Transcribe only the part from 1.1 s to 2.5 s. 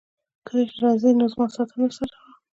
نو زما ساعت هم درسره راوړه.